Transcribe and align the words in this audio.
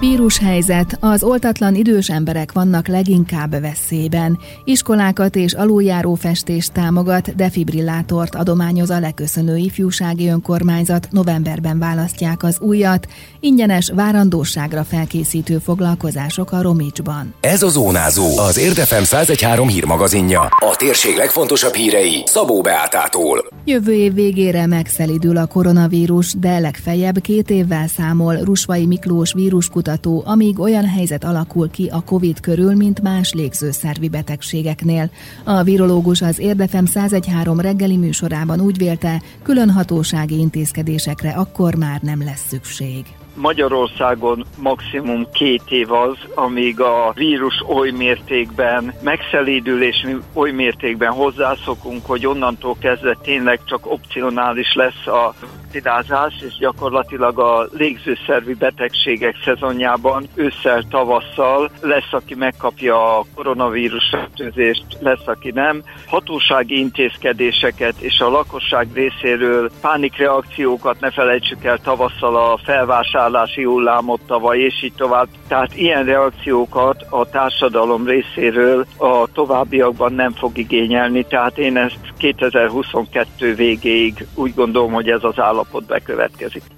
Vírushelyzet. 0.00 0.96
Az 1.00 1.22
oltatlan 1.22 1.74
idős 1.74 2.08
emberek 2.08 2.52
vannak 2.52 2.88
leginkább 2.88 3.60
veszélyben. 3.60 4.38
Iskolákat 4.64 5.36
és 5.36 5.52
aluljáró 5.52 6.14
festést 6.14 6.72
támogat, 6.72 7.34
defibrillátort 7.34 8.34
adományoz 8.34 8.90
a 8.90 9.00
leköszönő 9.00 9.56
ifjúsági 9.56 10.28
önkormányzat. 10.28 11.08
Novemberben 11.10 11.78
választják 11.78 12.42
az 12.42 12.60
újat. 12.60 13.06
Ingyenes 13.40 13.90
várandóságra 13.94 14.84
felkészítő 14.84 15.58
foglalkozások 15.58 16.52
a 16.52 16.62
Romicsban. 16.62 17.34
Ez 17.40 17.62
a 17.62 17.68
Zónázó, 17.68 18.38
az 18.38 18.58
Érdefem 18.58 19.02
1013 19.02 19.68
hírmagazinja. 19.68 20.40
A 20.40 20.74
térség 20.76 21.16
legfontosabb 21.16 21.74
hírei 21.74 22.22
Szabó 22.26 22.60
Beátától. 22.60 23.44
Jövő 23.64 23.92
év 23.92 24.14
végére 24.14 24.66
megszelidül 24.66 25.36
a 25.36 25.46
koronavírus, 25.46 26.34
de 26.34 26.58
legfeljebb 26.58 27.20
két 27.20 27.50
évvel 27.50 27.88
számol 27.88 28.36
Rusvai 28.36 28.86
Miklós 28.86 29.32
víruskutató, 29.32 29.84
amíg 30.24 30.58
olyan 30.58 30.84
helyzet 30.84 31.24
alakul 31.24 31.70
ki 31.70 31.88
a 31.92 32.02
COVID 32.04 32.40
körül, 32.40 32.74
mint 32.74 33.02
más 33.02 33.32
légzőszervi 33.32 34.08
betegségeknél. 34.08 35.10
A 35.44 35.62
virológus 35.62 36.22
az 36.22 36.38
Érdefem 36.38 36.84
1013 36.84 37.60
reggeli 37.60 37.96
műsorában 37.96 38.60
úgy 38.60 38.78
vélte, 38.78 39.22
külön 39.42 39.70
hatósági 39.70 40.38
intézkedésekre 40.38 41.30
akkor 41.30 41.74
már 41.74 42.00
nem 42.00 42.24
lesz 42.24 42.46
szükség. 42.48 43.04
Magyarországon 43.36 44.44
maximum 44.58 45.26
két 45.32 45.62
év 45.68 45.92
az, 45.92 46.16
amíg 46.34 46.80
a 46.80 47.12
vírus 47.14 47.64
oly 47.68 47.90
mértékben 47.90 48.94
megszelídül, 49.02 49.82
és 49.82 50.02
mi 50.06 50.16
oly 50.32 50.50
mértékben 50.50 51.12
hozzászokunk, 51.12 52.06
hogy 52.06 52.26
onnantól 52.26 52.76
kezdve 52.80 53.18
tényleg 53.22 53.60
csak 53.64 53.92
opcionális 53.92 54.74
lesz 54.74 55.06
a 55.06 55.34
vakcinázás, 55.82 56.34
és 56.46 56.56
gyakorlatilag 56.58 57.38
a 57.38 57.68
légzőszervi 57.72 58.54
betegségek 58.54 59.36
szezonjában 59.44 60.28
ősszel, 60.34 60.84
tavasszal 60.90 61.70
lesz, 61.80 62.12
aki 62.12 62.34
megkapja 62.34 63.18
a 63.18 63.24
koronavírus 63.34 64.08
fertőzést, 64.10 64.84
lesz, 65.00 65.26
aki 65.26 65.50
nem. 65.50 65.82
Hatósági 66.06 66.78
intézkedéseket 66.78 67.94
és 67.98 68.20
a 68.20 68.30
lakosság 68.30 68.88
részéről 68.94 69.70
pánikreakciókat 69.80 71.00
ne 71.00 71.10
felejtsük 71.10 71.64
el 71.64 71.78
tavasszal 71.78 72.36
a 72.36 72.60
felvásárlási 72.64 73.62
hullámot 73.62 74.20
tavaly, 74.26 74.58
és 74.58 74.82
így 74.82 74.94
tovább. 74.96 75.28
Tehát 75.48 75.76
ilyen 75.76 76.04
reakciókat 76.04 77.06
a 77.10 77.28
társadalom 77.28 78.06
részéről 78.06 78.86
a 78.96 79.26
továbbiakban 79.32 80.12
nem 80.12 80.32
fog 80.32 80.58
igényelni, 80.58 81.24
tehát 81.24 81.58
én 81.58 81.76
ezt 81.76 81.98
2022 82.18 83.54
végéig 83.54 84.26
úgy 84.34 84.54
gondolom, 84.54 84.92
hogy 84.92 85.08
ez 85.08 85.24
az 85.24 85.38
állapot 85.38 85.65
állapot 85.66 85.86
bekövetkezik. 85.86 86.75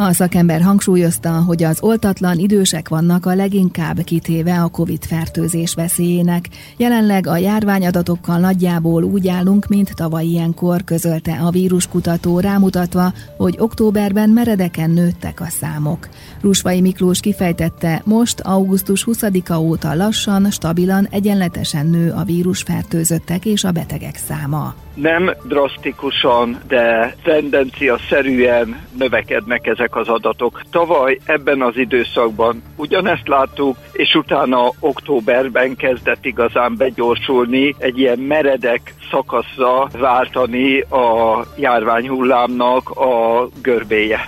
A 0.00 0.12
szakember 0.12 0.60
hangsúlyozta, 0.60 1.30
hogy 1.30 1.62
az 1.62 1.82
oltatlan 1.82 2.38
idősek 2.38 2.88
vannak 2.88 3.26
a 3.26 3.34
leginkább 3.34 3.98
kitéve 4.04 4.60
a 4.60 4.68
COVID-fertőzés 4.68 5.74
veszélyének. 5.74 6.44
Jelenleg 6.76 7.26
a 7.26 7.36
járványadatokkal 7.36 8.38
nagyjából 8.38 9.02
úgy 9.02 9.28
állunk, 9.28 9.66
mint 9.66 9.94
tavaly 9.94 10.24
ilyenkor, 10.24 10.84
közölte 10.84 11.38
a 11.42 11.50
víruskutató 11.50 12.40
rámutatva, 12.40 13.12
hogy 13.36 13.54
októberben 13.58 14.30
meredeken 14.30 14.90
nőttek 14.90 15.40
a 15.40 15.48
számok. 15.48 16.08
Rusvai 16.40 16.80
Miklós 16.80 17.20
kifejtette, 17.20 18.02
most 18.04 18.40
augusztus 18.40 19.04
20-a 19.06 19.56
óta 19.56 19.94
lassan, 19.94 20.50
stabilan, 20.50 21.08
egyenletesen 21.10 21.86
nő 21.86 22.10
a 22.10 22.22
vírusfertőzöttek 22.22 23.44
és 23.44 23.64
a 23.64 23.72
betegek 23.72 24.16
száma 24.16 24.74
nem 25.00 25.34
drasztikusan, 25.44 26.58
de 26.68 27.14
tendencia 27.22 27.98
szerűen 28.08 28.80
növekednek 28.98 29.66
ezek 29.66 29.87
az 29.96 30.08
adatok. 30.08 30.62
Tavaly 30.70 31.18
ebben 31.24 31.62
az 31.62 31.76
időszakban 31.76 32.62
ugyanezt 32.76 33.28
láttuk, 33.28 33.76
és 33.92 34.14
utána 34.14 34.70
októberben 34.80 35.76
kezdett 35.76 36.24
igazán 36.24 36.76
begyorsulni, 36.76 37.74
egy 37.78 37.98
ilyen 37.98 38.18
meredek 38.18 38.94
szakaszra 39.10 39.88
váltani 39.98 40.80
a 40.80 41.44
járványhullámnak 41.56 42.90
a 42.90 43.48
görbéje 43.62 44.20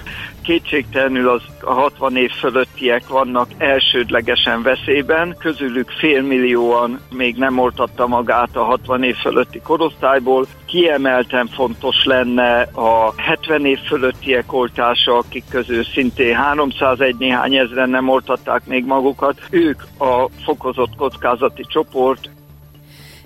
kétségtelenül 0.50 1.28
az 1.28 1.42
a 1.60 1.72
60 1.72 2.16
év 2.16 2.30
fölöttiek 2.30 3.08
vannak 3.08 3.48
elsődlegesen 3.58 4.62
veszélyben, 4.62 5.36
közülük 5.38 5.90
félmillióan 5.90 7.00
még 7.10 7.36
nem 7.36 7.58
oltatta 7.58 8.06
magát 8.06 8.56
a 8.56 8.64
60 8.64 9.02
év 9.02 9.14
fölötti 9.16 9.60
korosztályból. 9.60 10.46
Kiemelten 10.66 11.46
fontos 11.46 12.04
lenne 12.04 12.60
a 12.60 13.12
70 13.16 13.66
év 13.66 13.78
fölöttiek 13.78 14.52
oltása, 14.52 15.16
akik 15.16 15.44
közül 15.50 15.84
szintén 15.84 16.34
301 16.34 17.16
néhány 17.18 17.54
ezeren 17.54 17.90
nem 17.90 18.08
oltatták 18.08 18.66
még 18.66 18.84
magukat. 18.84 19.40
Ők 19.50 19.82
a 19.98 20.28
fokozott 20.44 20.96
kockázati 20.96 21.64
csoport, 21.68 22.30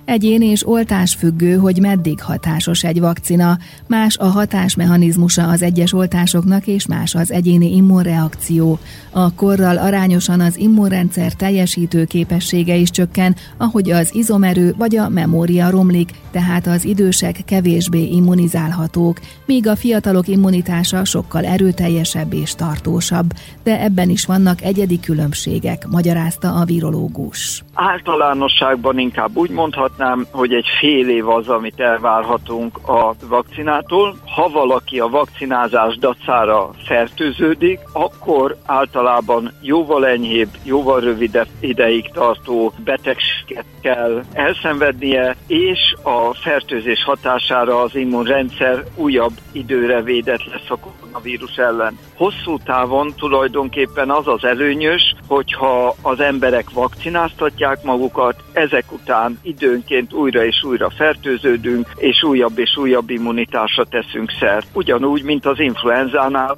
Egyén 0.04 0.42
és 0.42 0.66
oltás 0.66 1.15
függő, 1.15 1.56
hogy 1.56 1.81
meddig 1.81 2.22
hatásos 2.22 2.84
egy 2.84 3.00
vakcina, 3.00 3.59
más 3.87 4.16
a 4.16 4.25
hatásmechanizmusa 4.25 5.48
az 5.48 5.62
egyes 5.62 5.92
oltásoknak, 5.92 6.66
és 6.66 6.87
más 6.87 7.15
az 7.15 7.32
egyéni 7.32 7.76
immunreakció. 7.76 8.78
A 9.10 9.34
korral 9.34 9.78
arányosan 9.78 10.41
az 10.41 10.56
immunrendszer 10.56 11.32
teljesítő 11.32 12.04
képessége 12.04 12.75
is 12.75 12.91
csökken, 12.91 13.37
ahogy 13.56 13.91
az 13.91 14.14
izomerő 14.14 14.75
vagy 14.78 14.97
a 14.97 15.09
memória 15.09 15.70
romlik, 15.70 16.10
tehát 16.31 16.66
az 16.66 16.84
idősek 16.84 17.37
kevésbé 17.44 18.03
immunizálhatók, 18.03 19.19
míg 19.47 19.69
a 19.69 19.76
fiatalok 19.76 20.28
immunitása 20.28 21.04
sokkal 21.04 21.44
erőteljesebb 21.44 22.32
és 22.32 22.54
tartósabb. 22.54 23.32
De 23.62 23.82
ebben 23.82 24.09
is 24.09 24.25
vannak 24.25 24.62
egyedi 24.62 25.00
különbségek, 25.00 25.87
magyarázta 25.87 26.53
a 26.53 26.64
virológus. 26.64 27.64
Általánosságban 27.75 28.98
inkább 28.98 29.37
úgy 29.37 29.50
mondhat, 29.50 29.93
mondhatnám, 29.97 30.27
hogy 30.41 30.55
egy 30.55 30.66
fél 30.81 31.09
év 31.09 31.28
az, 31.28 31.49
amit 31.49 31.81
elvárhatunk 31.81 32.78
a 32.88 33.15
vakcinától. 33.28 34.16
Ha 34.27 34.49
valaki 34.49 35.00
a 35.00 35.09
vakcinázás 35.09 35.97
dacára 35.97 36.71
fertőződik, 36.87 37.81
akkor 37.93 38.56
általában 38.66 39.53
jóval 39.60 40.06
enyhébb, 40.06 40.49
jóval 40.62 41.00
rövidebb 41.00 41.49
ideig 41.60 42.10
tartó 42.12 42.72
betegséget 42.84 43.65
kell 43.81 44.22
elszenvednie, 44.32 45.37
és 45.47 45.94
a 46.03 46.34
fertőzés 46.34 47.05
hatására 47.05 47.81
az 47.81 47.94
immunrendszer 47.94 48.84
újabb 48.97 49.32
időre 49.53 50.03
védett 50.03 50.44
lesz 50.44 50.71
a 50.71 50.78
koronavírus 51.14 51.56
ellen. 51.56 51.98
Hosszú 52.16 52.58
távon 52.64 53.12
tulajdonképpen 53.16 54.10
az 54.10 54.26
az 54.28 54.44
előnyös, 54.44 55.14
hogyha 55.26 55.94
az 56.02 56.20
emberek 56.20 56.70
vakcináztatják 56.70 57.82
magukat, 57.82 58.42
ezek 58.52 58.92
után 58.92 59.38
időnként 59.42 60.12
újra 60.12 60.44
és 60.44 60.62
újra 60.64 60.91
fertőződünk, 60.91 61.88
és 61.97 62.22
újabb 62.22 62.58
és 62.58 62.76
újabb 62.76 63.10
immunitásra 63.10 63.84
teszünk 63.84 64.30
szert. 64.41 64.66
Ugyanúgy, 64.72 65.22
mint 65.22 65.47
az 65.47 65.60
influenzánál, 65.60 66.56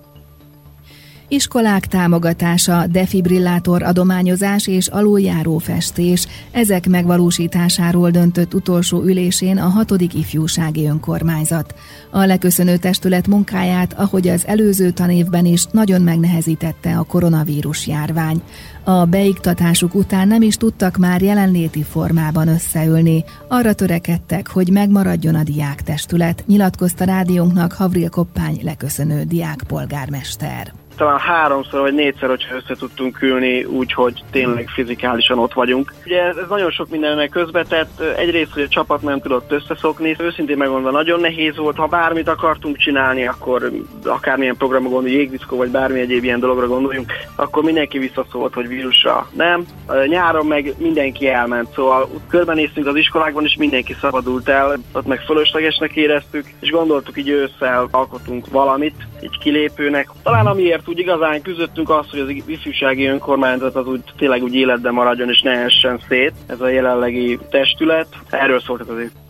Iskolák 1.29 1.87
támogatása, 1.87 2.87
defibrillátor 2.87 3.83
adományozás 3.83 4.67
és 4.67 4.87
aluljáró 4.87 5.59
festés, 5.59 6.27
ezek 6.51 6.89
megvalósításáról 6.89 8.11
döntött 8.11 8.55
utolsó 8.55 9.03
ülésén 9.03 9.59
a 9.59 9.69
hatodik 9.69 10.15
ifjúsági 10.15 10.87
önkormányzat. 10.87 11.75
A 12.11 12.25
leköszönő 12.25 12.77
testület 12.77 13.27
munkáját, 13.27 13.93
ahogy 13.93 14.29
az 14.29 14.47
előző 14.47 14.91
tanévben 14.91 15.45
is, 15.45 15.65
nagyon 15.71 16.03
megnehezítette 16.03 16.99
a 16.99 17.03
koronavírus 17.03 17.87
járvány. 17.87 18.43
A 18.85 19.05
beiktatásuk 19.05 19.95
után 19.95 20.29
nem 20.29 20.43
is 20.43 20.57
tudtak 20.57 20.97
már 20.97 21.23
jelenléti 21.23 21.83
formában 21.83 22.49
összeülni. 22.49 23.25
Arra 23.49 23.73
törekedtek, 23.73 24.49
hogy 24.49 24.71
megmaradjon 24.71 25.35
a 25.35 25.43
diáktestület, 25.43 26.45
nyilatkozta 26.47 27.05
rádiónknak 27.05 27.73
Havril 27.73 28.09
Koppány 28.09 28.61
leköszönő 28.63 29.25
diákpolgármester 29.25 30.73
talán 30.97 31.19
háromszor 31.19 31.81
vagy 31.81 31.95
négyszer, 31.95 32.29
hogyha 32.29 32.55
össze 32.55 32.75
tudtunk 32.75 33.23
ülni 33.23 33.65
úgy, 33.65 33.95
tényleg 34.31 34.69
fizikálisan 34.69 35.39
ott 35.39 35.53
vagyunk. 35.53 35.93
Ugye 36.05 36.23
ez, 36.23 36.37
ez 36.37 36.49
nagyon 36.49 36.71
sok 36.71 36.89
mindennek 36.89 37.29
közbetett. 37.29 38.01
Egyrészt, 38.01 38.53
hogy 38.53 38.63
a 38.63 38.69
csapat 38.69 39.03
nem 39.03 39.21
tudott 39.21 39.53
összeszokni. 39.53 40.17
Őszintén 40.19 40.57
megmondva 40.57 40.91
nagyon 40.91 41.21
nehéz 41.21 41.57
volt. 41.57 41.77
Ha 41.77 41.87
bármit 41.87 42.29
akartunk 42.29 42.77
csinálni, 42.77 43.27
akkor 43.27 43.71
akármilyen 44.05 44.57
programra 44.57 44.89
gondoljunk, 44.89 45.21
jégdiszkó 45.21 45.57
vagy 45.57 45.71
bármi 45.71 46.01
egyéb 46.01 46.25
ilyen 46.25 46.41
dologra 46.41 46.67
gondoljunk, 46.67 47.13
akkor 47.37 47.63
mindenki 47.63 47.99
visszaszólt, 47.99 48.55
hogy 48.55 48.69
vírusra 48.69 49.29
nem. 49.33 49.65
Nyáron 50.07 50.47
meg 50.47 50.75
mindenki 50.79 51.29
elment, 51.29 51.69
szóval 51.75 52.09
körbenéztünk 52.29 52.87
az 52.87 52.97
iskolákban, 52.97 53.45
és 53.45 53.57
mindenki 53.59 53.97
szabadult 54.01 54.49
el, 54.49 54.79
ott 54.93 55.07
meg 55.07 55.21
fölöslegesnek 55.21 55.97
éreztük, 55.97 56.47
és 56.61 56.71
gondoltuk, 56.71 57.19
így 57.19 57.29
ősszel 57.29 57.89
alkotunk 57.91 58.47
valamit, 58.51 59.07
egy 59.21 59.39
kilépőnek. 59.39 60.09
Talán 60.23 60.47
amiért 60.47 60.86
úgy 60.89 60.99
igazán 60.99 61.43
küzdöttünk 61.43 61.91
azt, 61.91 62.11
hogy 62.11 62.21
az 62.21 62.29
ifjúsági 62.47 63.07
önkormányzat 63.07 63.75
az 63.75 63.87
úgy 63.87 64.03
tényleg 64.17 64.43
úgy 64.43 64.55
életben 64.55 64.93
maradjon 64.93 65.29
és 65.29 65.41
ne 65.41 65.51
essen 65.51 66.01
szét, 66.09 66.35
ez 66.47 66.61
a 66.61 66.69
jelenlegi 66.69 67.39
testület. 67.51 68.09
Erről 68.31 68.61
szóltak 68.61 68.89
azért. 68.89 69.26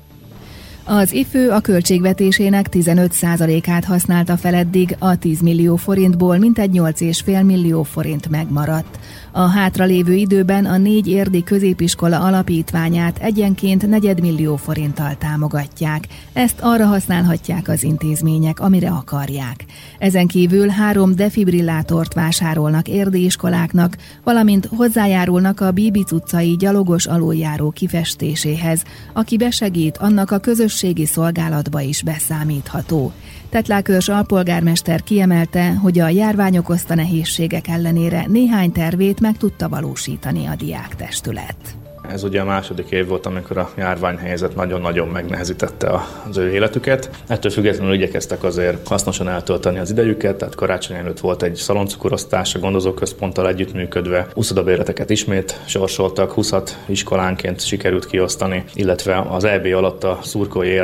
Az 0.88 1.12
IFÖ 1.12 1.50
a 1.50 1.60
költségvetésének 1.60 2.66
15%-át 2.72 3.84
használta 3.84 4.36
fel 4.36 4.54
eddig, 4.54 4.96
a 4.98 5.18
10 5.18 5.40
millió 5.40 5.76
forintból 5.76 6.38
mintegy 6.38 6.70
8,5 6.72 7.44
millió 7.44 7.82
forint 7.82 8.28
megmaradt. 8.28 8.98
A 9.32 9.40
hátralévő 9.40 10.12
időben 10.12 10.64
a 10.64 10.76
négy 10.76 11.08
érdi 11.08 11.42
középiskola 11.42 12.20
alapítványát 12.20 13.18
egyenként 13.18 13.86
negyedmillió 13.86 14.56
forinttal 14.56 15.16
támogatják. 15.18 16.04
Ezt 16.32 16.60
arra 16.60 16.86
használhatják 16.86 17.68
az 17.68 17.82
intézmények, 17.82 18.60
amire 18.60 18.90
akarják. 18.90 19.64
Ezen 19.98 20.26
kívül 20.26 20.68
három 20.68 21.14
defibrillátort 21.14 22.14
vásárolnak 22.14 22.88
érdi 22.88 23.24
iskoláknak, 23.24 23.96
valamint 24.24 24.68
hozzájárulnak 24.76 25.60
a 25.60 25.70
Bibic 25.70 26.12
utcai 26.12 26.56
gyalogos 26.58 27.06
aluljáró 27.06 27.70
kifestéséhez, 27.70 28.82
aki 29.12 29.36
besegít, 29.36 29.96
annak 29.96 30.30
a 30.30 30.38
közösségi 30.76 31.06
szolgálatba 31.06 31.80
is 31.80 32.02
beszámítható. 32.02 33.12
Tetlákörs 33.48 34.08
alpolgármester 34.08 35.02
kiemelte, 35.02 35.72
hogy 35.72 35.98
a 35.98 36.08
járvány 36.08 36.58
okozta 36.58 36.94
nehézségek 36.94 37.68
ellenére 37.68 38.24
néhány 38.28 38.72
tervét 38.72 39.20
meg 39.20 39.36
tudta 39.36 39.68
valósítani 39.68 40.46
a 40.46 40.54
diáktestület. 40.54 41.85
Ez 42.12 42.22
ugye 42.22 42.40
a 42.40 42.44
második 42.44 42.90
év 42.90 43.06
volt, 43.06 43.26
amikor 43.26 43.58
a 43.58 43.70
járványhelyzet 43.76 44.54
nagyon-nagyon 44.54 45.08
megnehezítette 45.08 45.90
az 46.28 46.36
ő 46.36 46.52
életüket. 46.52 47.10
Ettől 47.26 47.50
függetlenül 47.50 47.94
igyekeztek 47.94 48.42
azért 48.42 48.88
hasznosan 48.88 49.28
eltölteni 49.28 49.78
az 49.78 49.90
idejüket, 49.90 50.36
tehát 50.36 50.54
karácsony 50.54 50.96
előtt 50.96 51.20
volt 51.20 51.42
egy 51.42 51.54
szaloncukorosztás 51.54 52.54
a 52.54 52.58
gondozóközponttal 52.58 53.48
együttműködve, 53.48 54.26
uszodabéreteket 54.34 55.10
ismét 55.10 55.60
sorsoltak, 55.66 56.32
20 56.32 56.52
iskolánként 56.86 57.64
sikerült 57.64 58.06
kiosztani, 58.06 58.64
illetve 58.74 59.26
az 59.30 59.44
EB 59.44 59.64
alatt 59.64 60.04
a 60.04 60.18
szurkói 60.22 60.80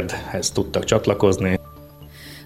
tudtak 0.52 0.84
csatlakozni. 0.84 1.61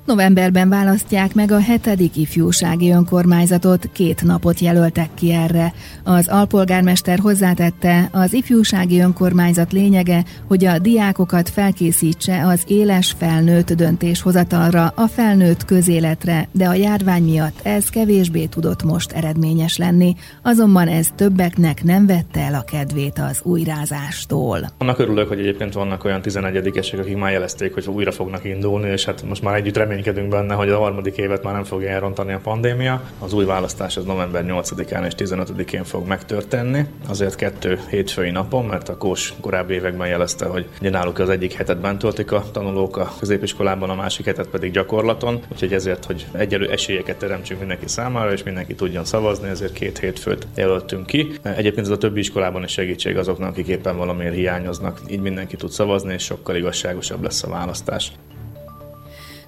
Novemberben 0.06 0.68
választják 0.68 1.34
meg 1.34 1.50
a 1.50 1.60
hetedik 1.60 2.16
ifjúsági 2.16 2.90
önkormányzatot, 2.90 3.88
két 3.92 4.22
napot 4.22 4.60
jelöltek 4.60 5.08
ki 5.14 5.32
erre. 5.32 5.72
Az 6.04 6.28
alpolgármester 6.28 7.18
hozzátette, 7.18 8.08
az 8.12 8.32
ifjúsági 8.32 9.00
önkormányzat 9.00 9.72
lényege, 9.72 10.24
hogy 10.48 10.64
a 10.64 10.78
diákokat 10.78 11.48
felkészítse 11.48 12.46
az 12.46 12.62
éles 12.66 13.14
felnőtt 13.18 13.72
döntéshozatalra, 13.72 14.92
a 14.96 15.06
felnőtt 15.06 15.64
közéletre, 15.64 16.48
de 16.52 16.66
a 16.66 16.74
járvány 16.74 17.22
miatt 17.22 17.60
ez 17.62 17.88
kevésbé 17.88 18.44
tudott 18.44 18.82
most 18.82 19.12
eredményes 19.12 19.76
lenni, 19.76 20.14
azonban 20.42 20.88
ez 20.88 21.08
többeknek 21.14 21.82
nem 21.84 22.06
vette 22.06 22.40
el 22.40 22.54
a 22.54 22.64
kedvét 22.64 23.18
az 23.18 23.40
újrázástól. 23.42 24.58
Annak 24.78 24.98
örülök, 24.98 25.28
hogy 25.28 25.38
egyébként 25.38 25.72
vannak 25.72 26.04
olyan 26.04 26.20
11-esek, 26.24 27.00
akik 27.00 27.16
már 27.16 27.32
jelezték, 27.32 27.74
hogy 27.74 27.88
újra 27.88 28.12
fognak 28.12 28.44
indulni, 28.44 28.88
és 28.88 29.04
hát 29.04 29.22
most 29.28 29.42
már 29.42 29.54
együtt 29.54 29.76
remény 29.76 29.94
reménykedünk 29.96 30.30
benne, 30.30 30.54
hogy 30.54 30.70
a 30.70 30.78
harmadik 30.78 31.16
évet 31.16 31.42
már 31.42 31.54
nem 31.54 31.64
fogja 31.64 31.88
elrontani 31.88 32.32
a 32.32 32.40
pandémia. 32.42 33.02
Az 33.18 33.32
új 33.32 33.44
választás 33.44 33.96
az 33.96 34.04
november 34.04 34.44
8-án 34.46 35.06
és 35.06 35.12
15-én 35.16 35.84
fog 35.84 36.06
megtörténni, 36.06 36.86
azért 37.08 37.34
kettő 37.34 37.80
hétfői 37.90 38.30
napon, 38.30 38.64
mert 38.64 38.88
a 38.88 38.96
Kós 38.96 39.32
korábbi 39.40 39.74
években 39.74 40.08
jelezte, 40.08 40.46
hogy 40.46 40.68
ugye 40.80 40.90
náluk 40.90 41.18
az 41.18 41.28
egyik 41.28 41.52
hetet 41.52 41.80
bent 41.80 41.98
töltik 41.98 42.32
a 42.32 42.44
tanulók 42.52 42.96
a 42.96 43.12
középiskolában, 43.18 43.90
a 43.90 43.94
másik 43.94 44.26
hetet 44.26 44.48
pedig 44.48 44.72
gyakorlaton, 44.72 45.40
úgyhogy 45.52 45.72
ezért, 45.72 46.04
hogy 46.04 46.26
egyelő 46.32 46.70
esélyeket 46.70 47.16
teremtsünk 47.18 47.58
mindenki 47.58 47.88
számára, 47.88 48.32
és 48.32 48.42
mindenki 48.42 48.74
tudjon 48.74 49.04
szavazni, 49.04 49.48
ezért 49.48 49.72
két 49.72 49.98
hétfőt 49.98 50.46
jelöltünk 50.54 51.06
ki. 51.06 51.30
Egyébként 51.42 51.86
ez 51.86 51.92
a 51.92 51.98
többi 51.98 52.20
iskolában 52.20 52.62
is 52.62 52.72
segítség 52.72 53.16
azoknak, 53.16 53.48
akik 53.48 53.66
éppen 53.66 53.96
valamiért 53.96 54.34
hiányoznak, 54.34 55.00
így 55.08 55.20
mindenki 55.20 55.56
tud 55.56 55.70
szavazni, 55.70 56.12
és 56.12 56.22
sokkal 56.22 56.56
igazságosabb 56.56 57.22
lesz 57.22 57.42
a 57.42 57.48
választás. 57.48 58.12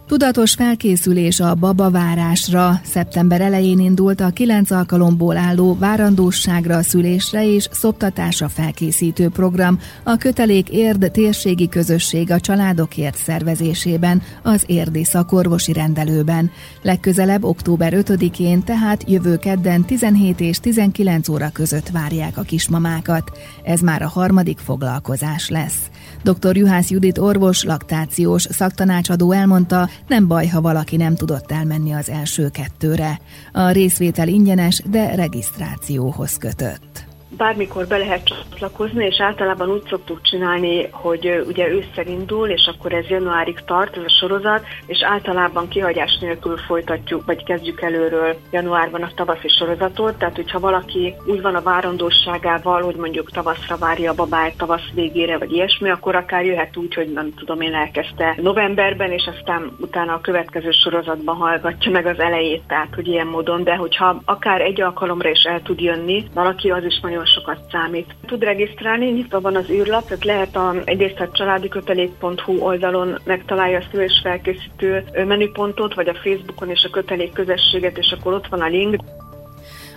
Tudatos 0.08 0.52
felkészülés 0.52 1.40
a 1.40 1.55
babavárásra. 1.55 2.81
Szeptember 2.84 3.40
elején 3.40 3.78
indult 3.78 4.20
a 4.20 4.31
kilenc 4.31 4.70
alkalomból 4.70 5.37
álló 5.37 5.76
várandóságra, 5.78 6.82
szülésre 6.82 7.46
és 7.55 7.69
szoptatásra 7.70 8.49
felkészítő 8.49 9.28
program 9.28 9.78
a 10.02 10.16
Kötelék 10.16 10.69
Érd 10.69 11.10
térségi 11.12 11.69
közösség 11.69 12.31
a 12.31 12.40
családokért 12.40 13.16
szervezésében, 13.16 14.22
az 14.43 14.64
érdi 14.66 15.05
szakorvosi 15.05 15.72
rendelőben. 15.72 16.50
Legközelebb 16.82 17.44
október 17.44 17.93
5-én, 17.96 18.62
tehát 18.62 19.11
jövő 19.11 19.37
kedden 19.37 19.84
17 19.84 20.40
és 20.40 20.58
19 20.58 21.28
óra 21.28 21.50
között 21.52 21.88
várják 21.88 22.38
a 22.38 22.43
kismamákat. 22.43 23.38
Ez 23.64 23.81
már 23.81 24.02
a 24.02 24.08
harmadik 24.08 24.58
foglalkozás 24.58 25.49
lesz. 25.49 25.90
Dr. 26.22 26.56
Juhász 26.56 26.90
Judit 26.90 27.19
orvos, 27.19 27.64
laktációs 27.64 28.43
szaktanácsadó 28.43 29.32
elmondta, 29.32 29.88
nem 30.06 30.26
baj, 30.26 30.46
ha 30.46 30.60
valaki 30.60 30.96
nem 30.96 31.14
tudott 31.14 31.50
elmenni 31.50 31.92
az 31.92 32.08
első 32.08 32.48
kettőre. 32.48 33.20
A 33.52 33.70
részvétel 33.70 34.28
ingyenes, 34.28 34.82
de 34.90 35.14
regisztrációhoz 35.14 36.36
kötött 36.36 36.97
bármikor 37.36 37.86
be 37.86 37.96
lehet 37.96 38.25
csatlakozni, 38.25 39.04
és 39.04 39.20
általában 39.20 39.70
úgy 39.70 39.86
szoktuk 39.88 40.22
csinálni, 40.22 40.88
hogy 40.90 41.44
ugye 41.46 41.69
ősszel 41.69 42.06
indul, 42.06 42.48
és 42.48 42.70
akkor 42.75 42.92
ez 42.92 43.06
januárig 43.06 43.60
tart, 43.64 43.96
ez 43.96 44.02
a 44.04 44.08
sorozat, 44.20 44.64
és 44.86 45.02
általában 45.02 45.69
kihagyás 45.69 46.19
nélkül 46.20 46.56
folytatjuk, 46.56 47.25
vagy 47.25 47.44
kezdjük 47.44 47.80
előről 47.80 48.36
januárban 48.50 49.02
a 49.02 49.10
tavaszi 49.14 49.48
sorozatot, 49.48 50.19
tehát 50.19 50.36
hogyha 50.36 50.60
valaki 50.60 51.14
úgy 51.26 51.42
van 51.42 51.54
a 51.54 51.62
várandóságával, 51.62 52.82
hogy 52.82 52.96
mondjuk 52.96 53.30
tavaszra 53.30 53.76
várja 53.76 54.10
a 54.10 54.14
babáját 54.14 54.56
tavasz 54.56 54.90
végére, 54.94 55.38
vagy 55.38 55.52
ilyesmi, 55.52 55.90
akkor 55.90 56.16
akár 56.16 56.44
jöhet 56.44 56.76
úgy, 56.76 56.94
hogy 56.94 57.12
nem 57.12 57.34
tudom, 57.34 57.60
én 57.60 57.75
elkezdte 57.75 58.34
novemberben, 58.42 59.12
és 59.12 59.30
aztán 59.36 59.76
utána 59.80 60.12
a 60.12 60.20
következő 60.20 60.70
sorozatban 60.70 61.36
hallgatja 61.36 61.90
meg 61.90 62.06
az 62.06 62.19
elejét, 62.19 62.62
tehát 62.66 62.94
hogy 62.94 63.06
ilyen 63.06 63.26
módon, 63.26 63.64
de 63.64 63.76
hogyha 63.76 64.22
akár 64.25 64.60
egy 64.60 64.80
alkalomra 64.80 65.30
is 65.30 65.42
el 65.42 65.62
tud 65.62 65.80
jönni, 65.80 66.25
valaki 66.34 66.70
az 66.70 66.84
is 66.84 67.00
nagyon 67.00 67.17
sokat 67.26 67.58
számít. 67.70 68.14
Tud 68.26 68.42
regisztrálni, 68.42 69.10
nyitva 69.10 69.40
van 69.40 69.56
az 69.56 69.70
űrlap, 69.70 70.06
tehát 70.06 70.24
lehet 70.24 70.56
a, 70.56 70.74
egyrészt 70.84 71.20
a 71.20 71.30
családi 71.32 71.68
kötelék.hu 71.68 72.58
oldalon 72.58 73.18
megtalálja 73.24 73.78
a 73.78 73.84
szülés 73.90 74.20
felkészítő 74.22 75.04
menüpontot, 75.26 75.94
vagy 75.94 76.08
a 76.08 76.14
Facebookon 76.14 76.70
és 76.70 76.84
a 76.84 76.90
kötelék 76.90 77.32
közösséget, 77.32 77.98
és 77.98 78.14
akkor 78.18 78.32
ott 78.32 78.46
van 78.46 78.60
a 78.60 78.68
link. 78.68 79.02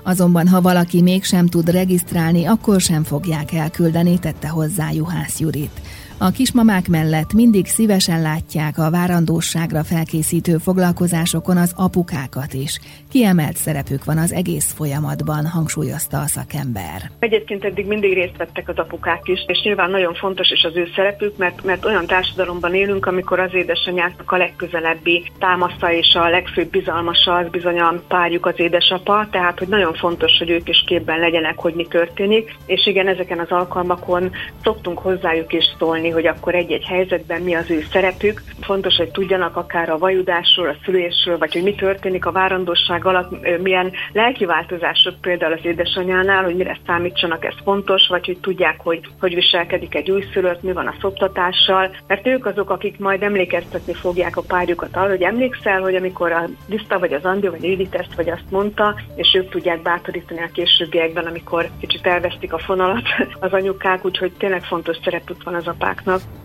Azonban, 0.03 0.47
ha 0.47 0.61
valaki 0.61 1.01
mégsem 1.01 1.47
tud 1.47 1.69
regisztrálni, 1.69 2.45
akkor 2.45 2.81
sem 2.81 3.03
fogják 3.03 3.53
elküldeni, 3.53 4.19
tette 4.19 4.47
hozzá 4.47 4.91
Juhász 4.91 5.39
Jurit. 5.39 5.81
A 6.23 6.31
kismamák 6.31 6.87
mellett 6.87 7.33
mindig 7.33 7.65
szívesen 7.65 8.21
látják 8.21 8.77
a 8.77 8.89
várandóságra 8.91 9.83
felkészítő 9.83 10.57
foglalkozásokon 10.57 11.57
az 11.57 11.73
apukákat 11.77 12.53
is. 12.53 12.79
Kiemelt 13.09 13.55
szerepük 13.55 14.05
van 14.05 14.17
az 14.17 14.31
egész 14.33 14.73
folyamatban, 14.73 15.45
hangsúlyozta 15.45 16.17
a 16.19 16.27
szakember. 16.27 17.11
Egyébként 17.19 17.63
eddig 17.65 17.85
mindig 17.85 18.13
részt 18.13 18.37
vettek 18.37 18.69
az 18.69 18.77
apukák 18.77 19.27
is, 19.27 19.43
és 19.47 19.61
nyilván 19.63 19.89
nagyon 19.89 20.13
fontos 20.13 20.49
is 20.49 20.63
az 20.63 20.75
ő 20.75 20.87
szerepük, 20.95 21.37
mert, 21.37 21.63
mert 21.63 21.85
olyan 21.85 22.05
társadalomban 22.05 22.73
élünk, 22.73 23.05
amikor 23.05 23.39
az 23.39 23.53
édesanyáknak 23.53 24.31
a 24.31 24.37
legközelebbi 24.37 25.31
támasza 25.39 25.93
és 25.93 26.15
a 26.15 26.29
legfőbb 26.29 26.69
bizalmasa 26.69 27.35
az 27.35 27.47
bizony 27.49 27.79
a 27.79 28.01
párjuk 28.07 28.45
az 28.45 28.59
édesapa, 28.59 29.27
tehát 29.31 29.59
hogy 29.59 29.67
nagyon 29.67 29.93
fontos, 29.93 30.37
hogy 30.37 30.49
ők 30.49 30.69
is 30.69 30.83
képben 30.87 31.19
legyenek, 31.19 31.57
hogy 31.57 31.73
mi 31.73 31.87
történik, 31.87 32.55
és 32.65 32.87
igen, 32.87 33.07
ezeken 33.07 33.39
az 33.39 33.49
alkalmakon 33.49 34.31
szoktunk 34.63 34.97
hozzájuk 34.97 35.53
is 35.53 35.65
szólni, 35.79 36.09
hogy 36.11 36.27
akkor 36.27 36.55
egy-egy 36.55 36.85
helyzetben 36.85 37.41
mi 37.41 37.53
az 37.53 37.69
ő 37.71 37.83
szerepük. 37.91 38.41
Fontos, 38.61 38.95
hogy 38.95 39.11
tudjanak 39.11 39.55
akár 39.55 39.89
a 39.89 39.97
vajudásról, 39.97 40.67
a 40.67 40.75
szülésről, 40.85 41.37
vagy 41.37 41.53
hogy 41.53 41.63
mi 41.63 41.75
történik 41.75 42.25
a 42.25 42.31
várandosság 42.31 43.05
alatt, 43.05 43.61
milyen 43.61 43.91
lelki 44.13 44.45
változások 44.45 45.21
például 45.21 45.53
az 45.53 45.65
édesanyánál, 45.65 46.43
hogy 46.43 46.55
mire 46.55 46.77
számítsanak, 46.85 47.45
ez 47.45 47.53
fontos, 47.63 48.07
vagy 48.07 48.25
hogy 48.25 48.37
tudják, 48.37 48.79
hogy 48.79 48.99
hogy 49.19 49.35
viselkedik 49.35 49.95
egy 49.95 50.11
újszülött, 50.11 50.61
mi 50.61 50.71
van 50.71 50.87
a 50.87 50.95
szoptatással, 51.01 51.95
mert 52.07 52.27
ők 52.27 52.45
azok, 52.45 52.69
akik 52.69 52.99
majd 52.99 53.23
emlékeztetni 53.23 53.93
fogják 53.93 54.37
a 54.37 54.41
párjukat 54.41 54.95
arra, 54.95 55.09
hogy 55.09 55.21
emlékszel, 55.21 55.81
hogy 55.81 55.95
amikor 55.95 56.31
a 56.31 56.49
Diszta 56.67 56.99
vagy 56.99 57.13
az 57.13 57.25
Andi 57.25 57.47
vagy 57.47 57.63
Édit 57.63 57.95
ezt 57.95 58.15
vagy 58.15 58.29
azt 58.29 58.49
mondta, 58.49 58.95
és 59.15 59.33
ők 59.33 59.49
tudják 59.49 59.81
bátorítani 59.81 60.41
a 60.41 60.49
későbbiekben, 60.53 61.25
amikor 61.25 61.69
kicsit 61.79 62.07
elvesztik 62.07 62.53
a 62.53 62.59
fonalat 62.59 63.03
az 63.39 63.53
anyukák, 63.53 64.05
úgyhogy 64.05 64.31
tényleg 64.37 64.63
fontos 64.63 64.97
szerepük 65.03 65.43
van 65.43 65.55
az 65.55 65.67
apák 65.67 66.00
нас. 66.05 66.40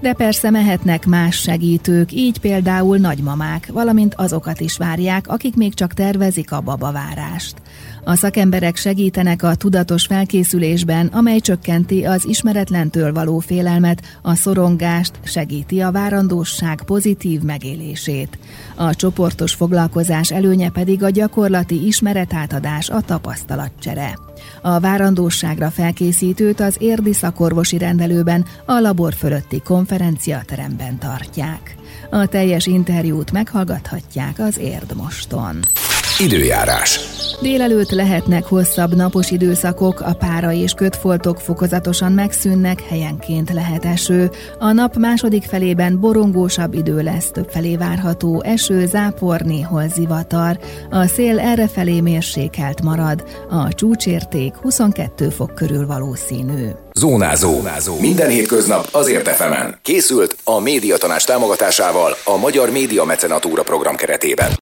De 0.00 0.12
persze 0.12 0.50
mehetnek 0.50 1.06
más 1.06 1.36
segítők, 1.36 2.12
így 2.12 2.38
például 2.38 2.96
nagymamák, 2.96 3.68
valamint 3.72 4.14
azokat 4.14 4.60
is 4.60 4.76
várják, 4.76 5.28
akik 5.28 5.56
még 5.56 5.74
csak 5.74 5.92
tervezik 5.92 6.52
a 6.52 6.60
babavárást. 6.60 7.54
A 8.06 8.14
szakemberek 8.14 8.76
segítenek 8.76 9.42
a 9.42 9.54
tudatos 9.54 10.06
felkészülésben, 10.06 11.06
amely 11.06 11.38
csökkenti 11.38 12.04
az 12.04 12.26
ismeretlentől 12.26 13.12
való 13.12 13.38
félelmet, 13.38 14.18
a 14.22 14.34
szorongást, 14.34 15.12
segíti 15.22 15.80
a 15.80 15.90
várandóság 15.90 16.82
pozitív 16.82 17.40
megélését. 17.40 18.38
A 18.74 18.94
csoportos 18.94 19.54
foglalkozás 19.54 20.30
előnye 20.30 20.70
pedig 20.70 21.02
a 21.02 21.10
gyakorlati 21.10 21.86
ismeretátadás, 21.86 22.90
a 22.90 23.00
tapasztalatcsere. 23.00 24.18
A 24.62 24.80
várandóságra 24.80 25.70
felkészítőt 25.70 26.60
az 26.60 26.76
érdi 26.78 27.12
szakorvosi 27.12 27.78
rendelőben 27.78 28.44
a 28.66 28.78
labor 28.78 29.14
fölötti 29.14 29.62
konferenciateremben 29.84 30.98
tartják. 30.98 31.74
A 32.10 32.26
teljes 32.26 32.66
interjút 32.66 33.32
meghallgathatják 33.32 34.38
az 34.38 34.58
Érdmoston. 34.58 35.60
Időjárás. 36.18 37.00
Délelőtt 37.40 37.90
lehetnek 37.90 38.44
hosszabb 38.44 38.94
napos 38.94 39.30
időszakok, 39.30 40.00
a 40.00 40.12
pára 40.12 40.52
és 40.52 40.72
kötfoltok 40.72 41.40
fokozatosan 41.40 42.12
megszűnnek, 42.12 42.82
helyenként 42.88 43.52
lehet 43.52 43.84
eső. 43.84 44.30
A 44.58 44.72
nap 44.72 44.96
második 44.96 45.42
felében 45.42 46.00
borongósabb 46.00 46.74
idő 46.74 47.02
lesz, 47.02 47.30
több 47.30 47.48
felé 47.50 47.76
várható 47.76 48.42
eső, 48.42 48.86
zápor, 48.86 49.40
néhol 49.40 49.88
zivatar. 49.88 50.58
A 50.90 51.06
szél 51.06 51.38
errefelé 51.38 52.00
mérsékelt 52.00 52.82
marad, 52.82 53.24
a 53.50 53.74
csúcsérték 53.74 54.54
22 54.54 55.28
fok 55.28 55.54
körül 55.54 55.86
valószínű. 55.86 56.68
Zónázó. 56.92 57.50
Zónázó. 57.50 58.00
Minden 58.00 58.28
hétköznap 58.28 58.88
azért 58.90 59.28
efemen. 59.28 59.78
Készült 59.82 60.36
a 60.44 60.60
médiatanás 60.60 61.24
támogatásával 61.24 62.16
a 62.24 62.36
Magyar 62.36 62.70
Média 62.70 63.04
Mecenatúra 63.04 63.62
program 63.62 63.96
keretében. 63.96 64.52